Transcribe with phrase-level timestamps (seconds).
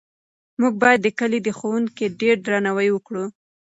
[0.61, 3.25] موږ باید د کلي د ښوونکي ډېر درناوی وکړو.